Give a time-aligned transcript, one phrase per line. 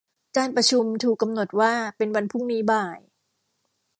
[0.37, 2.99] การประชุมถูกกำหนดว่าเป็นวันพรุ่งนี้บ่าย